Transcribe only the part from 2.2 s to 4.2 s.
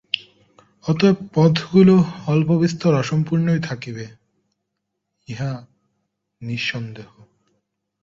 অল্পবিস্তর অসম্পূর্ণ থাকিবেই,